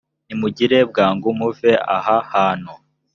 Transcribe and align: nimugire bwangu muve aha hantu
nimugire 0.27 0.77
bwangu 0.89 1.27
muve 1.39 1.71
aha 1.95 2.15
hantu 2.31 2.71